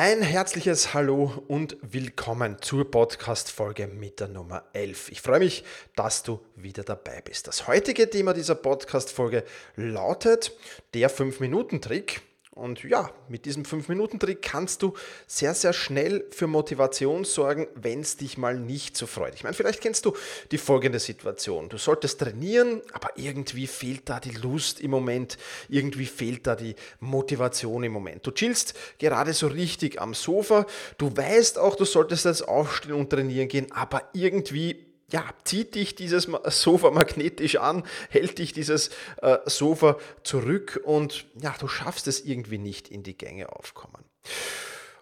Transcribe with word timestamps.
Ein 0.00 0.22
herzliches 0.22 0.94
Hallo 0.94 1.42
und 1.48 1.76
willkommen 1.82 2.58
zur 2.60 2.88
Podcast-Folge 2.88 3.88
mit 3.88 4.20
der 4.20 4.28
Nummer 4.28 4.62
11. 4.72 5.10
Ich 5.10 5.20
freue 5.20 5.40
mich, 5.40 5.64
dass 5.96 6.22
du 6.22 6.38
wieder 6.54 6.84
dabei 6.84 7.20
bist. 7.20 7.48
Das 7.48 7.66
heutige 7.66 8.08
Thema 8.08 8.32
dieser 8.32 8.54
Podcast-Folge 8.54 9.42
lautet 9.74 10.52
der 10.94 11.10
5-Minuten-Trick. 11.10 12.20
Und 12.58 12.82
ja, 12.82 13.10
mit 13.28 13.44
diesem 13.44 13.62
5-Minuten-Trick 13.62 14.42
kannst 14.42 14.82
du 14.82 14.94
sehr, 15.28 15.54
sehr 15.54 15.72
schnell 15.72 16.26
für 16.30 16.48
Motivation 16.48 17.24
sorgen, 17.24 17.68
wenn 17.76 18.00
es 18.00 18.16
dich 18.16 18.36
mal 18.36 18.58
nicht 18.58 18.96
so 18.96 19.06
freut. 19.06 19.34
Ich 19.36 19.44
meine, 19.44 19.54
vielleicht 19.54 19.80
kennst 19.80 20.04
du 20.04 20.16
die 20.50 20.58
folgende 20.58 20.98
Situation. 20.98 21.68
Du 21.68 21.78
solltest 21.78 22.18
trainieren, 22.18 22.82
aber 22.92 23.10
irgendwie 23.14 23.68
fehlt 23.68 24.08
da 24.08 24.18
die 24.18 24.32
Lust 24.32 24.80
im 24.80 24.90
Moment, 24.90 25.38
irgendwie 25.68 26.06
fehlt 26.06 26.48
da 26.48 26.56
die 26.56 26.74
Motivation 26.98 27.84
im 27.84 27.92
Moment. 27.92 28.26
Du 28.26 28.32
chillst 28.32 28.74
gerade 28.98 29.32
so 29.34 29.46
richtig 29.46 30.00
am 30.00 30.12
Sofa, 30.12 30.66
du 30.98 31.16
weißt 31.16 31.58
auch, 31.58 31.76
du 31.76 31.84
solltest 31.84 32.24
jetzt 32.24 32.48
aufstehen 32.48 32.94
und 32.94 33.08
trainieren 33.08 33.46
gehen, 33.46 33.70
aber 33.70 34.02
irgendwie 34.14 34.87
ja, 35.10 35.24
zieht 35.44 35.74
dich 35.74 35.94
dieses 35.94 36.28
Sofa 36.44 36.90
magnetisch 36.90 37.56
an, 37.56 37.84
hält 38.10 38.38
dich 38.38 38.52
dieses 38.52 38.90
äh, 39.22 39.38
Sofa 39.46 39.96
zurück 40.22 40.80
und 40.84 41.26
ja, 41.40 41.54
du 41.58 41.68
schaffst 41.68 42.06
es 42.06 42.24
irgendwie 42.24 42.58
nicht 42.58 42.88
in 42.88 43.02
die 43.02 43.16
Gänge 43.16 43.52
aufkommen. 43.52 44.04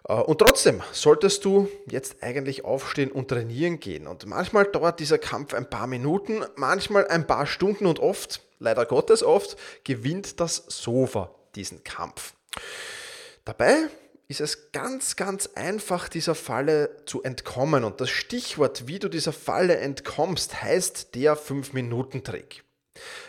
Äh, 0.07 0.13
und 0.13 0.39
trotzdem 0.39 0.81
solltest 0.91 1.43
du 1.45 1.69
jetzt 1.89 2.23
eigentlich 2.23 2.63
aufstehen 2.63 3.11
und 3.11 3.27
trainieren 3.27 3.79
gehen. 3.79 4.07
Und 4.07 4.25
manchmal 4.25 4.65
dauert 4.65 4.99
dieser 4.99 5.17
Kampf 5.17 5.53
ein 5.53 5.69
paar 5.69 5.87
Minuten, 5.87 6.43
manchmal 6.55 7.07
ein 7.07 7.27
paar 7.27 7.45
Stunden 7.45 7.85
und 7.85 7.99
oft, 7.99 8.41
leider 8.59 8.85
Gottes 8.85 9.23
oft, 9.23 9.57
gewinnt 9.83 10.39
das 10.39 10.63
Sofa 10.67 11.31
diesen 11.55 11.83
Kampf. 11.83 12.33
Dabei 13.43 13.89
ist 14.27 14.41
es 14.41 14.71
ganz, 14.71 15.15
ganz 15.15 15.47
einfach, 15.55 16.09
dieser 16.09 16.35
Falle 16.35 16.97
zu 17.05 17.23
entkommen. 17.23 17.83
Und 17.83 18.01
das 18.01 18.09
Stichwort, 18.09 18.87
wie 18.87 18.99
du 18.99 19.07
dieser 19.07 19.33
Falle 19.33 19.77
entkommst, 19.77 20.61
heißt 20.61 21.15
der 21.15 21.37
5-Minuten-Trick. 21.37 22.63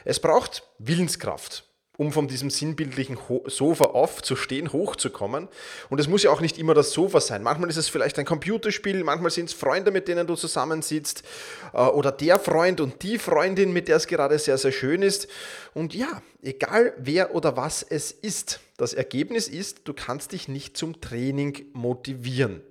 Es 0.05 0.19
braucht 0.19 0.65
Willenskraft 0.79 1.68
um 1.99 2.13
von 2.13 2.29
diesem 2.29 2.49
sinnbildlichen 2.49 3.19
Sofa 3.47 3.87
aufzustehen, 3.87 4.73
hochzukommen. 4.73 5.49
Und 5.91 5.99
es 5.99 6.07
muss 6.07 6.23
ja 6.23 6.31
auch 6.31 6.41
nicht 6.41 6.57
immer 6.57 6.73
das 6.73 6.93
Sofa 6.93 7.21
sein. 7.21 7.43
Manchmal 7.43 7.69
ist 7.69 7.77
es 7.77 7.89
vielleicht 7.89 8.21
ein 8.21 8.25
Computerspiel, 8.25 9.03
manchmal 9.03 9.33
sind 9.33 9.47
es 9.47 9.53
Freunde, 9.53 9.91
mit 9.91 10.07
denen 10.07 10.25
du 10.29 10.37
zusammensitzt, 10.37 11.25
äh, 11.75 11.79
oder 11.79 12.13
der 12.13 12.39
Freund 12.39 12.81
und 12.81 13.03
die 13.03 13.19
Freundin, 13.19 13.73
mit 13.73 13.89
der 13.89 13.97
es 13.97 14.07
gerade 14.07 14.39
sehr, 14.39 14.59
sehr 14.59 14.71
schön 14.71 15.03
ist. 15.03 15.27
Und 15.75 15.93
ja, 15.93 16.23
egal 16.41 16.95
wer 16.99 17.35
oder 17.35 17.57
was 17.57 17.83
es 17.83 18.13
ist, 18.13 18.61
das 18.77 18.95
Ergebnis 18.95 19.49
ist, 19.49 19.81
du 19.89 19.93
kannst 19.93 20.31
dich 20.31 20.47
nicht 20.47 20.77
zum 20.77 21.01
Training 21.01 21.67
motivieren. 21.73 22.63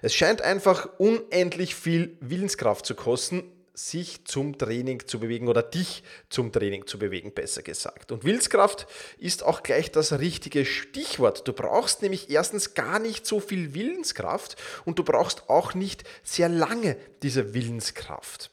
Es 0.00 0.14
scheint 0.14 0.42
einfach 0.42 0.88
unendlich 0.98 1.74
viel 1.74 2.16
Willenskraft 2.20 2.86
zu 2.86 2.94
kosten, 2.94 3.42
sich 3.76 4.24
zum 4.24 4.56
Training 4.56 5.06
zu 5.06 5.20
bewegen 5.20 5.48
oder 5.48 5.62
dich 5.62 6.02
zum 6.30 6.50
Training 6.50 6.86
zu 6.86 6.98
bewegen, 6.98 7.32
besser 7.32 7.62
gesagt. 7.62 8.10
Und 8.10 8.24
Willenskraft 8.24 8.86
ist 9.18 9.42
auch 9.42 9.62
gleich 9.62 9.92
das 9.92 10.18
richtige 10.18 10.64
Stichwort. 10.64 11.46
Du 11.46 11.52
brauchst 11.52 12.00
nämlich 12.00 12.30
erstens 12.30 12.72
gar 12.72 12.98
nicht 12.98 13.26
so 13.26 13.38
viel 13.38 13.74
Willenskraft 13.74 14.56
und 14.86 14.98
du 14.98 15.04
brauchst 15.04 15.50
auch 15.50 15.74
nicht 15.74 16.04
sehr 16.24 16.48
lange 16.48 16.96
diese 17.22 17.52
Willenskraft. 17.52 18.50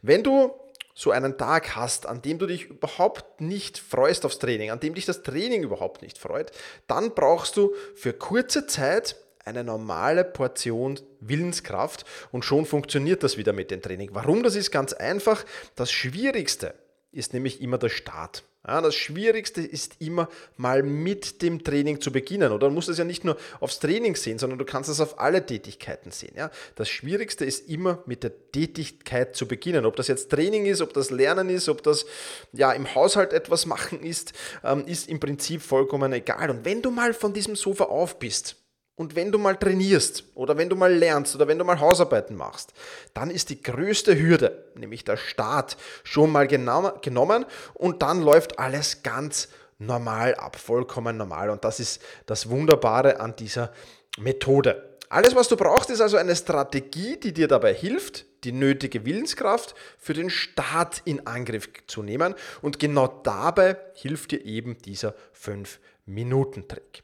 Wenn 0.00 0.24
du 0.24 0.54
so 0.94 1.10
einen 1.10 1.36
Tag 1.36 1.76
hast, 1.76 2.06
an 2.06 2.22
dem 2.22 2.38
du 2.38 2.46
dich 2.46 2.64
überhaupt 2.64 3.42
nicht 3.42 3.78
freust 3.78 4.24
aufs 4.24 4.38
Training, 4.38 4.70
an 4.70 4.80
dem 4.80 4.94
dich 4.94 5.04
das 5.04 5.22
Training 5.22 5.64
überhaupt 5.64 6.00
nicht 6.00 6.16
freut, 6.16 6.50
dann 6.86 7.14
brauchst 7.14 7.58
du 7.58 7.74
für 7.94 8.14
kurze 8.14 8.66
Zeit 8.66 9.16
eine 9.44 9.64
normale 9.64 10.24
Portion 10.24 10.98
Willenskraft 11.20 12.04
und 12.30 12.44
schon 12.44 12.66
funktioniert 12.66 13.22
das 13.22 13.36
wieder 13.36 13.52
mit 13.52 13.70
dem 13.70 13.82
Training. 13.82 14.10
Warum? 14.12 14.42
Das 14.42 14.56
ist 14.56 14.70
ganz 14.70 14.92
einfach. 14.92 15.44
Das 15.76 15.90
Schwierigste 15.90 16.74
ist 17.12 17.32
nämlich 17.32 17.60
immer 17.60 17.78
der 17.78 17.90
Start. 17.90 18.44
Ja, 18.66 18.80
das 18.80 18.94
Schwierigste 18.94 19.60
ist 19.60 19.96
immer 19.98 20.28
mal 20.56 20.84
mit 20.84 21.42
dem 21.42 21.64
Training 21.64 22.00
zu 22.00 22.12
beginnen. 22.12 22.52
Oder 22.52 22.68
du 22.68 22.74
musst 22.74 22.88
es 22.88 22.96
ja 22.96 23.02
nicht 23.02 23.24
nur 23.24 23.36
aufs 23.58 23.80
Training 23.80 24.14
sehen, 24.14 24.38
sondern 24.38 24.56
du 24.60 24.64
kannst 24.64 24.88
es 24.88 25.00
auf 25.00 25.18
alle 25.18 25.44
Tätigkeiten 25.44 26.12
sehen. 26.12 26.34
Ja? 26.36 26.48
Das 26.76 26.88
Schwierigste 26.88 27.44
ist 27.44 27.68
immer 27.68 28.04
mit 28.06 28.22
der 28.22 28.52
Tätigkeit 28.52 29.34
zu 29.34 29.48
beginnen. 29.48 29.84
Ob 29.84 29.96
das 29.96 30.06
jetzt 30.06 30.30
Training 30.30 30.66
ist, 30.66 30.80
ob 30.80 30.92
das 30.92 31.10
Lernen 31.10 31.50
ist, 31.50 31.68
ob 31.68 31.82
das 31.82 32.06
ja 32.52 32.70
im 32.70 32.94
Haushalt 32.94 33.32
etwas 33.32 33.66
machen 33.66 34.00
ist, 34.00 34.32
ähm, 34.62 34.86
ist 34.86 35.08
im 35.08 35.18
Prinzip 35.18 35.60
vollkommen 35.60 36.12
egal. 36.12 36.48
Und 36.48 36.64
wenn 36.64 36.82
du 36.82 36.92
mal 36.92 37.14
von 37.14 37.32
diesem 37.32 37.56
Sofa 37.56 37.84
auf 37.84 38.20
bist, 38.20 38.61
und 38.96 39.16
wenn 39.16 39.32
du 39.32 39.38
mal 39.38 39.56
trainierst 39.56 40.24
oder 40.34 40.56
wenn 40.56 40.68
du 40.68 40.76
mal 40.76 40.92
lernst 40.92 41.34
oder 41.34 41.48
wenn 41.48 41.58
du 41.58 41.64
mal 41.64 41.80
Hausarbeiten 41.80 42.36
machst, 42.36 42.72
dann 43.14 43.30
ist 43.30 43.50
die 43.50 43.62
größte 43.62 44.18
Hürde, 44.18 44.66
nämlich 44.74 45.04
der 45.04 45.16
Start, 45.16 45.76
schon 46.04 46.30
mal 46.30 46.46
genommen 46.46 47.46
und 47.74 48.02
dann 48.02 48.22
läuft 48.22 48.58
alles 48.58 49.02
ganz 49.02 49.48
normal 49.78 50.34
ab, 50.34 50.56
vollkommen 50.56 51.16
normal. 51.16 51.50
Und 51.50 51.64
das 51.64 51.80
ist 51.80 52.02
das 52.26 52.50
Wunderbare 52.50 53.18
an 53.20 53.34
dieser 53.36 53.72
Methode. 54.18 54.98
Alles, 55.08 55.34
was 55.34 55.48
du 55.48 55.56
brauchst, 55.56 55.90
ist 55.90 56.00
also 56.00 56.16
eine 56.16 56.36
Strategie, 56.36 57.18
die 57.18 57.34
dir 57.34 57.48
dabei 57.48 57.74
hilft, 57.74 58.24
die 58.44 58.52
nötige 58.52 59.04
Willenskraft 59.04 59.74
für 59.98 60.14
den 60.14 60.30
Start 60.30 61.02
in 61.04 61.26
Angriff 61.26 61.68
zu 61.86 62.02
nehmen. 62.02 62.34
Und 62.62 62.78
genau 62.78 63.08
dabei 63.08 63.76
hilft 63.94 64.30
dir 64.30 64.44
eben 64.44 64.78
dieser 64.78 65.14
5-Minuten-Trick. 65.38 67.02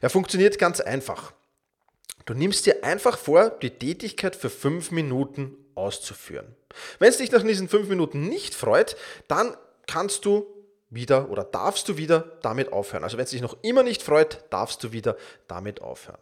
Er 0.00 0.10
funktioniert 0.10 0.58
ganz 0.58 0.80
einfach. 0.80 1.32
Du 2.26 2.34
nimmst 2.34 2.66
dir 2.66 2.84
einfach 2.84 3.18
vor, 3.18 3.50
die 3.50 3.70
Tätigkeit 3.70 4.36
für 4.36 4.50
fünf 4.50 4.90
Minuten 4.90 5.56
auszuführen. 5.74 6.54
Wenn 6.98 7.08
es 7.08 7.16
dich 7.16 7.32
nach 7.32 7.42
diesen 7.42 7.68
fünf 7.68 7.88
Minuten 7.88 8.28
nicht 8.28 8.54
freut, 8.54 8.96
dann 9.28 9.56
kannst 9.86 10.24
du 10.24 10.46
wieder 10.90 11.30
oder 11.30 11.44
darfst 11.44 11.88
du 11.88 11.96
wieder 11.96 12.38
damit 12.42 12.72
aufhören. 12.72 13.04
Also 13.04 13.16
wenn 13.16 13.24
es 13.24 13.30
dich 13.30 13.40
noch 13.40 13.56
immer 13.62 13.82
nicht 13.82 14.02
freut, 14.02 14.44
darfst 14.50 14.82
du 14.84 14.92
wieder 14.92 15.16
damit 15.48 15.82
aufhören. 15.82 16.18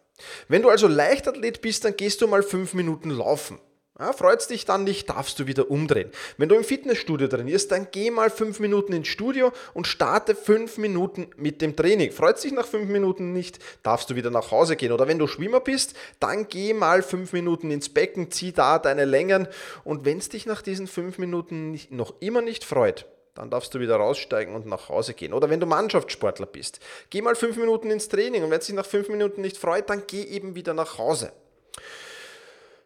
Wenn 0.49 0.63
du 0.63 0.69
also 0.69 0.87
Leichtathlet 0.89 1.61
bist, 1.61 1.85
dann 1.85 1.97
gehst 1.97 2.21
du 2.21 2.29
mal 2.29 2.43
fünf 2.43 2.75
Minuten 2.75 3.11
laufen. 3.11 3.59
Ja, 4.01 4.13
freut's 4.13 4.47
dich 4.47 4.65
dann 4.65 4.85
nicht, 4.85 5.11
darfst 5.11 5.41
du 5.41 5.49
wieder 5.49 5.73
umdrehen. 5.73 6.13
Wenn 6.37 6.49
du 6.49 6.55
im 6.55 6.63
Fitnessstudio 6.63 7.27
trainierst, 7.27 7.73
dann 7.73 7.89
geh 7.91 8.13
mal 8.13 8.31
fünf 8.31 8.61
Minuten 8.61 8.93
ins 8.93 9.09
Studio 9.09 9.51
und 9.75 9.89
starte 9.89 10.37
fünf 10.37 10.79
Minuten 10.79 11.29
mit 11.37 11.61
dem 11.61 11.75
Training. 11.75 12.13
Freut 12.13 12.43
dich 12.45 12.53
nach 12.53 12.69
fünf 12.69 12.89
Minuten 12.89 13.33
nicht, 13.33 13.59
darfst 13.83 14.09
du 14.09 14.15
wieder 14.15 14.31
nach 14.31 14.53
Hause 14.53 14.77
gehen. 14.77 14.93
Oder 14.93 15.09
wenn 15.09 15.19
du 15.19 15.27
Schwimmer 15.27 15.59
bist, 15.59 15.97
dann 16.21 16.47
geh 16.47 16.75
mal 16.75 17.03
fünf 17.03 17.33
Minuten 17.33 17.73
ins 17.73 17.89
Becken, 17.89 18.31
zieh 18.31 18.53
da 18.53 18.79
deine 18.79 19.05
Längen. 19.05 19.49
Und 19.83 20.05
wenn 20.05 20.19
es 20.19 20.29
dich 20.29 20.47
nach 20.47 20.63
diesen 20.63 20.87
fünf 20.87 21.19
Minuten 21.19 21.73
nicht, 21.73 21.91
noch 21.91 22.15
immer 22.21 22.41
nicht 22.41 22.63
freut, 22.63 23.05
dann 23.35 23.51
darfst 23.51 23.75
du 23.75 23.81
wieder 23.81 23.97
raussteigen 23.97 24.55
und 24.55 24.65
nach 24.65 24.89
Hause 24.89 25.13
gehen. 25.13 25.33
Oder 25.33 25.51
wenn 25.51 25.59
du 25.59 25.67
Mannschaftssportler 25.67 26.47
bist, 26.47 26.79
geh 27.11 27.21
mal 27.21 27.35
fünf 27.35 27.57
Minuten 27.57 27.91
ins 27.91 28.09
Training 28.09 28.45
und 28.45 28.53
wenn 28.53 28.61
es 28.61 28.67
dich 28.67 28.77
nach 28.77 28.87
fünf 28.87 29.09
Minuten 29.09 29.41
nicht 29.41 29.57
freut, 29.57 29.91
dann 29.91 30.05
geh 30.07 30.23
eben 30.23 30.55
wieder 30.55 30.73
nach 30.73 30.99
Hause. 30.99 31.33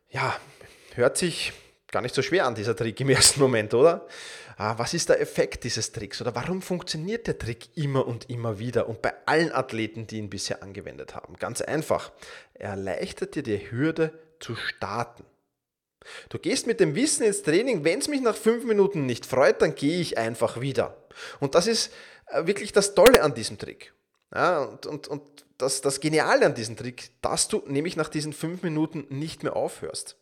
Ja, 0.08 0.34
Hört 0.94 1.16
sich 1.16 1.52
gar 1.90 2.02
nicht 2.02 2.14
so 2.14 2.22
schwer 2.22 2.46
an, 2.46 2.54
dieser 2.54 2.76
Trick 2.76 3.00
im 3.00 3.08
ersten 3.10 3.40
Moment, 3.40 3.72
oder? 3.74 4.06
Ah, 4.56 4.74
was 4.78 4.94
ist 4.94 5.08
der 5.08 5.20
Effekt 5.20 5.64
dieses 5.64 5.92
Tricks 5.92 6.20
oder 6.20 6.34
warum 6.34 6.60
funktioniert 6.60 7.26
der 7.26 7.38
Trick 7.38 7.76
immer 7.76 8.06
und 8.06 8.28
immer 8.28 8.58
wieder 8.58 8.88
und 8.88 9.00
bei 9.00 9.12
allen 9.26 9.52
Athleten, 9.52 10.06
die 10.06 10.18
ihn 10.18 10.30
bisher 10.30 10.62
angewendet 10.62 11.14
haben? 11.14 11.36
Ganz 11.36 11.62
einfach. 11.62 12.12
Er 12.54 12.70
erleichtert 12.70 13.34
dir 13.34 13.42
die 13.42 13.70
Hürde 13.70 14.12
zu 14.40 14.54
starten. 14.54 15.24
Du 16.28 16.38
gehst 16.38 16.66
mit 16.66 16.80
dem 16.80 16.94
Wissen 16.94 17.24
ins 17.24 17.42
Training, 17.42 17.84
wenn 17.84 18.00
es 18.00 18.08
mich 18.08 18.20
nach 18.20 18.36
fünf 18.36 18.64
Minuten 18.64 19.06
nicht 19.06 19.24
freut, 19.24 19.62
dann 19.62 19.74
gehe 19.74 20.00
ich 20.00 20.18
einfach 20.18 20.60
wieder. 20.60 20.96
Und 21.40 21.54
das 21.54 21.66
ist 21.66 21.92
äh, 22.26 22.46
wirklich 22.46 22.72
das 22.72 22.94
Tolle 22.94 23.22
an 23.22 23.34
diesem 23.34 23.58
Trick. 23.58 23.94
Ja, 24.34 24.62
und 24.64 24.86
und, 24.86 25.08
und 25.08 25.22
das, 25.58 25.80
das 25.80 26.00
Geniale 26.00 26.44
an 26.44 26.54
diesem 26.54 26.76
Trick, 26.76 27.10
dass 27.22 27.48
du 27.48 27.62
nämlich 27.66 27.96
nach 27.96 28.08
diesen 28.08 28.32
fünf 28.32 28.62
Minuten 28.62 29.06
nicht 29.10 29.42
mehr 29.42 29.54
aufhörst. 29.54 30.16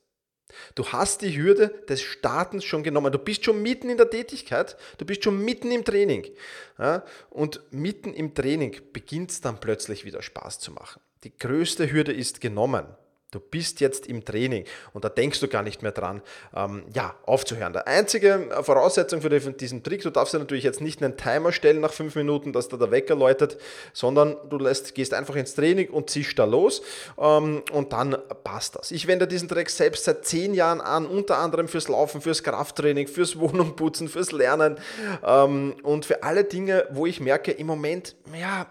Du 0.75 0.87
hast 0.87 1.23
die 1.23 1.37
Hürde 1.37 1.69
des 1.89 2.03
Startens 2.03 2.65
schon 2.65 2.83
genommen. 2.83 3.13
Du 3.13 3.19
bist 3.19 3.45
schon 3.45 3.63
mitten 3.63 3.91
in 3.91 3.97
der 3.97 4.11
Tätigkeit, 4.11 4.77
du 4.99 5.05
bist 5.05 5.25
schon 5.25 5.45
mitten 5.45 5.71
im 5.71 5.85
Training. 5.85 6.27
Ja, 6.79 7.05
und 7.31 7.61
mitten 7.71 8.15
im 8.15 8.35
Training 8.35 8.77
beginnt 8.93 9.31
es 9.31 9.41
dann 9.41 9.61
plötzlich 9.61 10.05
wieder 10.05 10.23
Spaß 10.23 10.59
zu 10.59 10.73
machen. 10.73 11.01
Die 11.25 11.37
größte 11.37 11.93
Hürde 11.93 12.13
ist 12.13 12.41
genommen. 12.41 12.87
Du 13.31 13.39
bist 13.39 13.81
jetzt 13.81 14.07
im 14.07 14.25
Training 14.25 14.65
und 14.93 15.05
da 15.05 15.09
denkst 15.09 15.39
du 15.39 15.47
gar 15.47 15.63
nicht 15.63 15.83
mehr 15.83 15.93
dran, 15.93 16.21
ähm, 16.55 16.83
ja, 16.93 17.15
aufzuhören. 17.27 17.73
Der 17.73 17.87
einzige 17.87 18.49
Voraussetzung 18.63 19.21
für 19.23 19.31
diesen 19.31 19.83
Trick, 19.85 20.03
du 20.03 20.11
darfst 20.11 20.33
ja 20.35 20.41
natürlich 20.41 20.65
jetzt 20.65 20.81
nicht 20.81 21.03
einen 21.03 21.17
Timer 21.17 21.53
stellen 21.53 21.81
nach 21.81 21.93
fünf 21.93 22.17
Minuten, 22.17 22.53
dass 22.53 22.69
da 22.69 22.77
der 22.77 22.91
Wecker 22.91 23.15
läutet, 23.15 23.59
sondern 23.93 24.37
du 24.49 24.59
lässt, 24.59 24.97
gehst 24.97 25.15
einfach 25.15 25.37
ins 25.37 25.55
Training 25.55 25.91
und 25.91 26.11
ziehst 26.11 26.39
da 26.39 26.45
los 26.45 26.83
ähm, 27.19 27.63
und 27.73 27.93
dann 27.93 28.17
passt 28.43 28.75
das. 28.75 28.91
Ich 28.91 29.07
wende 29.07 29.29
diesen 29.29 29.49
Trick 29.49 29.71
selbst 29.71 30.05
seit 30.05 30.25
zehn 30.25 30.53
Jahren 30.53 30.81
an, 30.81 31.07
unter 31.07 31.39
anderem 31.39 31.69
fürs 31.69 31.87
Laufen, 31.87 32.21
fürs 32.21 32.43
Krafttraining, 32.43 33.07
fürs 33.07 33.39
Wohnungputzen, 33.39 34.09
fürs 34.09 34.33
Lernen 34.33 34.77
ähm, 35.25 35.77
und 35.85 36.05
für 36.05 36.25
alle 36.25 36.43
Dinge, 36.43 36.89
wo 36.91 37.07
ich 37.07 37.21
merke, 37.21 37.53
im 37.53 37.69
Moment, 37.69 38.17
ja, 38.39 38.67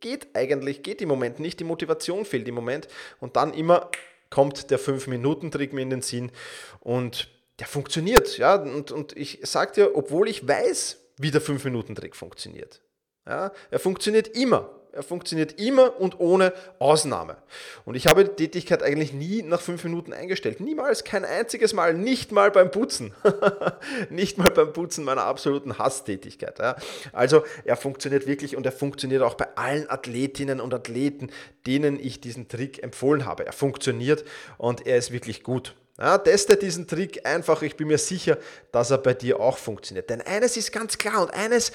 geht 0.00 0.34
eigentlich, 0.34 0.82
geht 0.82 1.02
im 1.02 1.08
Moment 1.08 1.40
nicht, 1.40 1.60
die 1.60 1.64
Motivation 1.64 2.24
fehlt 2.24 2.48
im 2.48 2.54
Moment 2.54 2.88
und 3.20 3.36
dann 3.36 3.54
immer 3.54 3.90
kommt 4.30 4.70
der 4.70 4.80
5-Minuten-Trick 4.80 5.72
mir 5.72 5.82
in 5.82 5.90
den 5.90 6.02
Sinn 6.02 6.32
und 6.80 7.28
der 7.58 7.66
funktioniert. 7.66 8.36
Ja? 8.38 8.56
Und, 8.56 8.90
und 8.90 9.16
ich 9.16 9.40
sage 9.44 9.72
dir, 9.72 9.96
obwohl 9.96 10.28
ich 10.28 10.46
weiß, 10.46 10.98
wie 11.18 11.30
der 11.30 11.42
5-Minuten-Trick 11.42 12.16
funktioniert. 12.16 12.82
Ja? 13.26 13.52
Er 13.70 13.78
funktioniert 13.78 14.28
immer. 14.28 14.70
Er 14.94 15.02
funktioniert 15.02 15.60
immer 15.60 16.00
und 16.00 16.20
ohne 16.20 16.52
Ausnahme. 16.78 17.36
Und 17.84 17.96
ich 17.96 18.06
habe 18.06 18.24
die 18.24 18.32
Tätigkeit 18.34 18.82
eigentlich 18.82 19.12
nie 19.12 19.42
nach 19.42 19.60
fünf 19.60 19.84
Minuten 19.84 20.12
eingestellt. 20.12 20.60
Niemals, 20.60 21.04
kein 21.04 21.24
einziges 21.24 21.72
Mal, 21.72 21.94
nicht 21.94 22.32
mal 22.32 22.50
beim 22.50 22.70
Putzen. 22.70 23.12
nicht 24.10 24.38
mal 24.38 24.50
beim 24.50 24.72
Putzen 24.72 25.04
meiner 25.04 25.24
absoluten 25.24 25.78
Hasstätigkeit. 25.78 26.58
Ja. 26.58 26.76
Also 27.12 27.42
er 27.64 27.76
funktioniert 27.76 28.26
wirklich 28.26 28.56
und 28.56 28.64
er 28.66 28.72
funktioniert 28.72 29.22
auch 29.22 29.34
bei 29.34 29.48
allen 29.56 29.90
Athletinnen 29.90 30.60
und 30.60 30.72
Athleten, 30.72 31.30
denen 31.66 31.98
ich 31.98 32.20
diesen 32.20 32.48
Trick 32.48 32.82
empfohlen 32.82 33.26
habe. 33.26 33.46
Er 33.46 33.52
funktioniert 33.52 34.24
und 34.58 34.86
er 34.86 34.96
ist 34.96 35.10
wirklich 35.10 35.42
gut. 35.42 35.74
Ja, 35.98 36.18
teste 36.18 36.56
diesen 36.56 36.88
Trick 36.88 37.24
einfach, 37.24 37.62
ich 37.62 37.76
bin 37.76 37.86
mir 37.86 37.98
sicher, 37.98 38.38
dass 38.72 38.90
er 38.90 38.98
bei 38.98 39.14
dir 39.14 39.38
auch 39.38 39.58
funktioniert. 39.58 40.10
Denn 40.10 40.20
eines 40.22 40.56
ist 40.56 40.72
ganz 40.72 40.98
klar 40.98 41.22
und 41.22 41.32
eines 41.32 41.70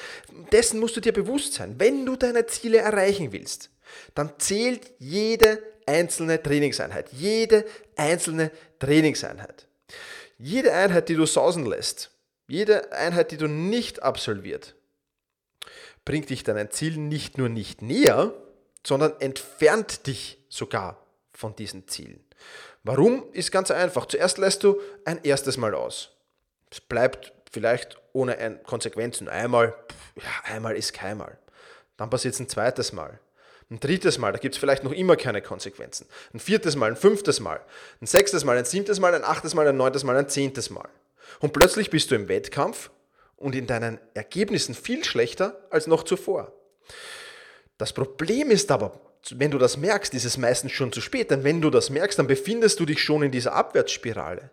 dessen 0.51 0.80
musst 0.80 0.98
du 0.98 1.01
dir 1.01 1.13
bewusst 1.13 1.54
sein. 1.54 1.75
Wenn 1.77 2.06
du 2.06 2.18
deine 2.18 2.45
Ziele 2.45 2.80
erreichen 2.80 3.31
willst, 3.31 3.69
dann 4.16 4.33
zählt 4.38 4.92
jede 5.00 5.63
einzelne 5.86 6.42
Trainingseinheit. 6.44 7.12
Jede 7.13 7.66
einzelne 7.95 8.51
Trainingseinheit. 8.80 9.68
Jede 10.38 10.74
Einheit, 10.74 11.10
die 11.10 11.16
du 11.16 11.25
sausen 11.25 11.66
lässt, 11.66 12.12
jede 12.48 12.92
Einheit, 12.92 13.31
die 13.31 13.38
du 13.38 13.48
nicht 13.48 14.04
absolviert, 14.04 14.75
bringt 16.06 16.30
dich 16.30 16.44
deinem 16.44 16.71
Ziel 16.71 16.98
nicht 16.98 17.38
nur 17.38 17.50
nicht 17.50 17.81
näher, 17.81 18.33
sondern 18.86 19.13
entfernt 19.19 20.07
dich 20.07 20.39
sogar 20.50 21.06
von 21.33 21.56
diesen 21.56 21.88
Zielen. 21.88 22.24
Warum? 22.83 23.25
Ist 23.33 23.51
ganz 23.51 23.71
einfach. 23.71 24.05
Zuerst 24.05 24.37
lässt 24.37 24.63
du 24.63 24.79
ein 25.05 25.19
erstes 25.23 25.57
Mal 25.57 25.75
aus. 25.75 26.11
Es 26.71 26.79
bleibt 26.81 27.33
vielleicht 27.51 27.97
ohne 28.13 28.59
Konsequenzen. 28.63 29.27
Einmal, 29.27 29.75
ja, 30.15 30.53
einmal 30.53 30.75
ist 30.75 30.93
keinmal. 30.93 31.37
Dann 31.97 32.09
passiert 32.09 32.33
es 32.33 32.39
ein 32.39 32.49
zweites 32.49 32.93
Mal. 32.93 33.19
Ein 33.71 33.79
drittes 33.79 34.17
Mal, 34.17 34.31
da 34.31 34.39
gibt 34.39 34.55
es 34.55 34.59
vielleicht 34.59 34.83
noch 34.83 34.91
immer 34.91 35.15
keine 35.15 35.43
Konsequenzen. 35.43 36.07
Ein 36.33 36.39
viertes 36.39 36.75
Mal, 36.75 36.89
ein 36.89 36.95
fünftes 36.95 37.39
Mal, 37.39 37.61
ein 38.01 38.07
sechstes 38.07 38.43
Mal, 38.43 38.57
ein 38.57 38.65
siebtes 38.65 38.99
Mal, 38.99 39.13
ein 39.13 39.23
achtes 39.23 39.53
Mal, 39.53 39.67
ein 39.67 39.77
neuntes 39.77 40.03
Mal, 40.03 40.17
ein 40.17 40.27
zehntes 40.27 40.71
Mal. 40.71 40.89
Und 41.39 41.53
plötzlich 41.53 41.91
bist 41.91 42.09
du 42.09 42.15
im 42.15 42.27
Wettkampf 42.27 42.89
und 43.35 43.53
in 43.53 43.67
deinen 43.67 43.99
Ergebnissen 44.15 44.73
viel 44.73 45.03
schlechter 45.03 45.67
als 45.69 45.85
noch 45.85 46.03
zuvor. 46.03 46.51
Das 47.77 47.93
Problem 47.93 48.49
ist 48.49 48.71
aber, 48.71 48.99
wenn 49.31 49.51
du 49.51 49.57
das 49.57 49.77
merkst, 49.77 50.13
ist 50.13 50.25
es 50.25 50.38
meistens 50.38 50.71
schon 50.71 50.92
zu 50.92 51.01
spät. 51.01 51.31
Denn 51.31 51.44
wenn 51.44 51.62
du 51.62 51.69
das 51.69 51.89
merkst, 51.89 52.19
dann 52.19 52.27
befindest 52.27 52.80
du 52.80 52.86
dich 52.86 53.01
schon 53.01 53.24
in 53.24 53.31
dieser 53.31 53.54
Abwärtsspirale. 53.54 54.51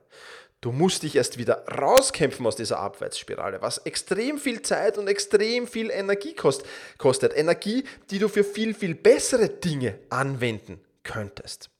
Du 0.60 0.72
musst 0.72 1.02
dich 1.02 1.16
erst 1.16 1.38
wieder 1.38 1.64
rauskämpfen 1.68 2.46
aus 2.46 2.56
dieser 2.56 2.78
Abwärtsspirale, 2.78 3.60
was 3.62 3.78
extrem 3.78 4.38
viel 4.38 4.62
Zeit 4.62 4.98
und 4.98 5.06
extrem 5.06 5.68
viel 5.68 5.90
Energie 5.90 6.34
kostet. 6.34 7.36
Energie, 7.36 7.84
die 8.10 8.18
du 8.18 8.28
für 8.28 8.42
viel, 8.42 8.74
viel 8.74 8.94
bessere 8.94 9.48
Dinge 9.48 9.98
anwenden 10.08 10.80
könntest. 11.04 11.70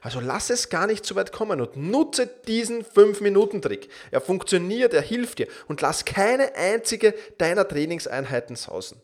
Also 0.00 0.20
lass 0.20 0.50
es 0.50 0.68
gar 0.68 0.86
nicht 0.86 1.04
zu 1.04 1.16
weit 1.16 1.32
kommen 1.32 1.60
und 1.60 1.76
nutze 1.76 2.28
diesen 2.46 2.84
5-Minuten-Trick. 2.84 3.88
Er 4.12 4.20
funktioniert, 4.20 4.94
er 4.94 5.02
hilft 5.02 5.40
dir 5.40 5.48
und 5.66 5.80
lass 5.80 6.04
keine 6.04 6.54
einzige 6.54 7.14
deiner 7.38 7.66
Trainingseinheiten 7.66 8.54
sausen. 8.54 9.02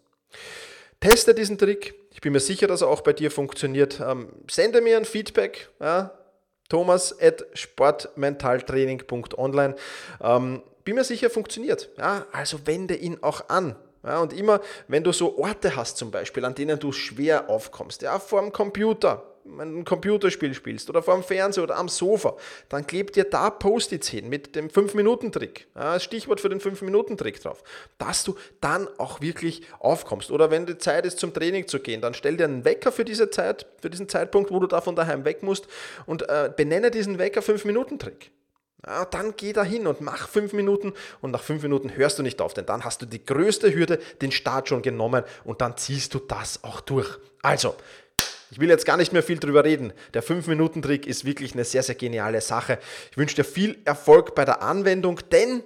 Teste 1.00 1.34
diesen 1.34 1.58
Trick. 1.58 1.94
Ich 2.18 2.20
bin 2.20 2.32
mir 2.32 2.40
sicher, 2.40 2.66
dass 2.66 2.80
er 2.80 2.88
auch 2.88 3.02
bei 3.02 3.12
dir 3.12 3.30
funktioniert. 3.30 4.00
Ähm, 4.00 4.30
sende 4.50 4.80
mir 4.80 4.96
ein 4.96 5.04
Feedback. 5.04 5.68
Ja, 5.78 6.10
Thomas 6.68 7.16
at 7.22 7.44
sportmentaltraining.online. 7.54 9.76
Ähm, 10.20 10.64
bin 10.82 10.96
mir 10.96 11.04
sicher, 11.04 11.30
funktioniert. 11.30 11.90
Ja, 11.96 12.26
also 12.32 12.66
wende 12.66 12.96
ihn 12.96 13.18
auch 13.22 13.48
an. 13.48 13.76
Ja, 14.02 14.18
und 14.18 14.32
immer, 14.32 14.60
wenn 14.88 15.04
du 15.04 15.12
so 15.12 15.38
Orte 15.38 15.76
hast 15.76 15.96
zum 15.96 16.10
Beispiel, 16.10 16.44
an 16.44 16.56
denen 16.56 16.80
du 16.80 16.90
schwer 16.90 17.48
aufkommst, 17.48 18.02
ja, 18.02 18.18
vor 18.18 18.40
dem 18.40 18.52
Computer, 18.52 19.22
ein 19.58 19.84
Computerspiel 19.84 20.54
spielst 20.54 20.88
oder 20.90 21.02
vor 21.02 21.14
dem 21.14 21.22
Fernseher 21.22 21.64
oder 21.64 21.76
am 21.76 21.88
Sofa, 21.88 22.36
dann 22.68 22.86
klebt 22.86 23.16
dir 23.16 23.24
da 23.24 23.50
Post-its 23.50 24.08
hin 24.08 24.28
mit 24.28 24.54
dem 24.54 24.68
5-Minuten-Trick. 24.68 25.68
Ja, 25.74 25.98
Stichwort 25.98 26.40
für 26.40 26.48
den 26.48 26.60
5-Minuten-Trick 26.60 27.40
drauf. 27.40 27.62
Dass 27.98 28.24
du 28.24 28.36
dann 28.60 28.88
auch 28.98 29.20
wirklich 29.20 29.62
aufkommst. 29.78 30.30
Oder 30.30 30.50
wenn 30.50 30.66
die 30.66 30.78
Zeit 30.78 31.06
ist, 31.06 31.18
zum 31.18 31.32
Training 31.32 31.68
zu 31.68 31.80
gehen, 31.80 32.00
dann 32.00 32.14
stell 32.14 32.36
dir 32.36 32.44
einen 32.44 32.64
Wecker 32.64 32.92
für 32.92 33.04
diese 33.04 33.30
Zeit, 33.30 33.66
für 33.80 33.90
diesen 33.90 34.08
Zeitpunkt, 34.08 34.50
wo 34.50 34.60
du 34.60 34.66
da 34.66 34.80
von 34.80 34.96
daheim 34.96 35.24
weg 35.24 35.42
musst 35.42 35.66
und 36.06 36.28
äh, 36.28 36.50
benenne 36.54 36.90
diesen 36.90 37.18
Wecker 37.18 37.40
5-Minuten-Trick. 37.40 38.30
Ja, 38.86 39.04
dann 39.04 39.34
geh 39.36 39.52
da 39.52 39.64
hin 39.64 39.86
und 39.88 40.00
mach 40.00 40.28
fünf 40.28 40.52
Minuten 40.52 40.94
und 41.20 41.32
nach 41.32 41.42
fünf 41.42 41.62
Minuten 41.62 41.96
hörst 41.96 42.18
du 42.18 42.22
nicht 42.22 42.40
auf, 42.40 42.54
denn 42.54 42.64
dann 42.64 42.84
hast 42.84 43.02
du 43.02 43.06
die 43.06 43.24
größte 43.24 43.74
Hürde, 43.74 43.98
den 44.22 44.30
Start 44.30 44.68
schon 44.68 44.82
genommen 44.82 45.24
und 45.44 45.60
dann 45.60 45.76
ziehst 45.76 46.14
du 46.14 46.20
das 46.20 46.62
auch 46.62 46.80
durch. 46.80 47.18
Also, 47.42 47.74
ich 48.50 48.60
will 48.60 48.68
jetzt 48.68 48.86
gar 48.86 48.96
nicht 48.96 49.12
mehr 49.12 49.22
viel 49.22 49.38
drüber 49.38 49.64
reden. 49.64 49.92
Der 50.14 50.22
5-Minuten-Trick 50.22 51.06
ist 51.06 51.24
wirklich 51.24 51.52
eine 51.54 51.64
sehr, 51.64 51.82
sehr 51.82 51.94
geniale 51.94 52.40
Sache. 52.40 52.78
Ich 53.10 53.18
wünsche 53.18 53.36
dir 53.36 53.44
viel 53.44 53.78
Erfolg 53.84 54.34
bei 54.34 54.44
der 54.44 54.62
Anwendung, 54.62 55.20
denn 55.30 55.62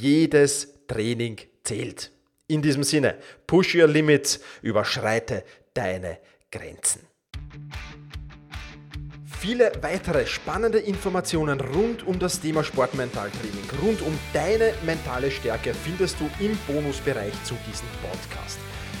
jedes 0.00 0.68
Training 0.86 1.38
zählt. 1.64 2.12
In 2.46 2.62
diesem 2.62 2.82
Sinne, 2.82 3.16
push 3.46 3.74
your 3.74 3.86
limits, 3.86 4.40
überschreite 4.62 5.44
deine 5.74 6.18
Grenzen. 6.50 7.00
Viele 9.40 9.72
weitere 9.80 10.26
spannende 10.26 10.78
Informationen 10.78 11.60
rund 11.60 12.06
um 12.06 12.18
das 12.18 12.40
Thema 12.40 12.62
Sportmentaltraining, 12.62 13.70
rund 13.82 14.02
um 14.02 14.18
deine 14.34 14.74
mentale 14.84 15.30
Stärke 15.30 15.72
findest 15.72 16.20
du 16.20 16.28
im 16.44 16.58
Bonusbereich 16.66 17.32
zu 17.44 17.54
diesem 17.66 17.88
Podcast. 18.02 18.58